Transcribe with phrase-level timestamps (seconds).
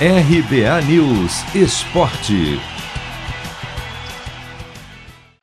[0.00, 2.58] RBA News Esporte.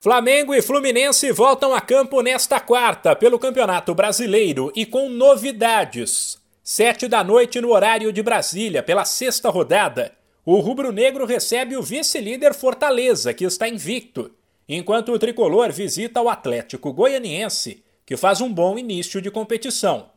[0.01, 6.37] Flamengo e Fluminense voltam a campo nesta quarta pelo Campeonato Brasileiro e com novidades.
[6.61, 10.11] Sete da noite no horário de Brasília, pela sexta rodada,
[10.45, 14.31] o rubro-negro recebe o vice-líder Fortaleza, que está invicto,
[14.67, 20.11] enquanto o tricolor visita o Atlético Goianiense, que faz um bom início de competição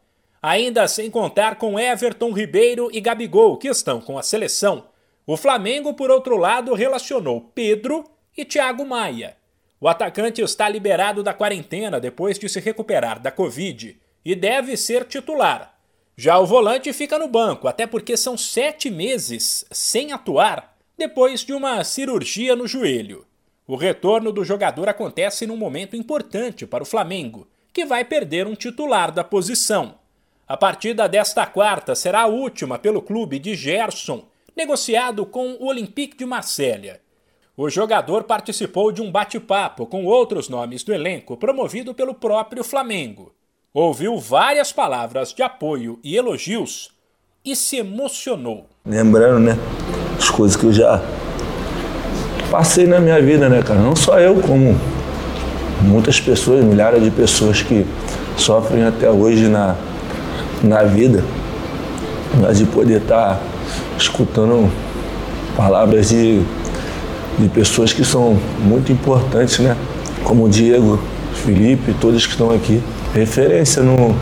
[0.45, 4.88] ainda sem contar com Everton Ribeiro e Gabigol, que estão com a seleção.
[5.26, 8.04] O Flamengo, por outro lado, relacionou Pedro
[8.36, 9.39] e Thiago Maia.
[9.80, 15.07] O atacante está liberado da quarentena depois de se recuperar da Covid e deve ser
[15.07, 15.79] titular.
[16.14, 21.54] Já o volante fica no banco, até porque são sete meses sem atuar depois de
[21.54, 23.26] uma cirurgia no joelho.
[23.67, 28.54] O retorno do jogador acontece num momento importante para o Flamengo, que vai perder um
[28.54, 30.04] titular da posição.
[30.46, 36.19] A partida desta quarta será a última pelo clube de Gerson, negociado com o Olympique
[36.19, 37.00] de Marselha.
[37.56, 43.33] O jogador participou de um bate-papo com outros nomes do elenco promovido pelo próprio Flamengo.
[43.72, 46.91] Ouviu várias palavras de apoio e elogios
[47.42, 48.67] e se emocionou.
[48.84, 49.59] Lembrando, né,
[50.19, 51.03] as coisas que eu já
[52.50, 53.81] passei na minha vida, né, cara?
[53.81, 54.78] Não só eu, como
[55.81, 57.87] muitas pessoas, milhares de pessoas que
[58.37, 59.77] sofrem até hoje na,
[60.65, 61.23] na vida,
[62.41, 63.41] mas de poder estar
[63.98, 64.71] escutando
[65.56, 66.43] palavras de,
[67.39, 69.77] de pessoas que são muito importantes, né?
[70.25, 70.98] Como o Diego,
[71.45, 72.83] Felipe, todos que estão aqui.
[73.15, 74.15] Referência no,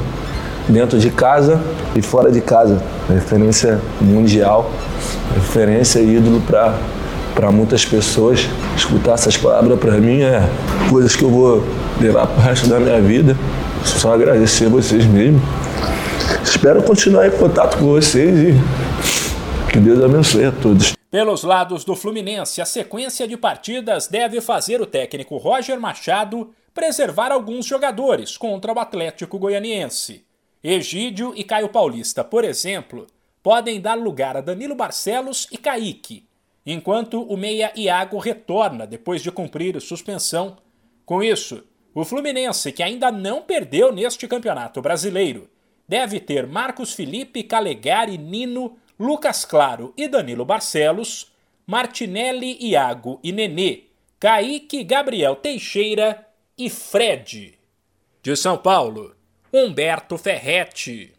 [0.68, 1.60] dentro de casa
[1.94, 2.82] e fora de casa.
[3.08, 4.70] Referência mundial,
[5.34, 6.42] referência ídolo
[7.34, 8.48] para muitas pessoas.
[8.76, 10.42] Escutar essas palavras para mim é
[10.90, 11.64] coisas que eu vou
[12.00, 13.36] levar para o resto da minha vida.
[13.84, 15.40] Só agradecer a vocês mesmo.
[16.54, 20.94] Espero continuar em contato com vocês e que Deus abençoe a todos.
[21.10, 27.32] Pelos lados do Fluminense, a sequência de partidas deve fazer o técnico Roger Machado preservar
[27.32, 30.26] alguns jogadores contra o Atlético Goianiense.
[30.62, 33.06] Egídio e Caio Paulista, por exemplo,
[33.42, 36.26] podem dar lugar a Danilo Barcelos e Kaique,
[36.66, 40.58] enquanto o meia Iago retorna depois de cumprir suspensão.
[41.06, 45.48] Com isso, o Fluminense, que ainda não perdeu neste campeonato brasileiro,
[45.88, 51.32] deve ter Marcos Felipe, Calegari, Nino, Lucas Claro e Danilo Barcelos,
[51.66, 53.84] Martinelli, Iago e Nenê,
[54.18, 56.26] Kaique, Gabriel Teixeira
[56.56, 57.58] e Fred.
[58.22, 59.16] De São Paulo,
[59.52, 61.12] Humberto Ferretti.